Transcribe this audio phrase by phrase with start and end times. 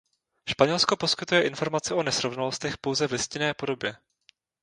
[0.49, 3.95] Španělsko poskytuje informace o nesrovnalostech pouze v listinné podobě.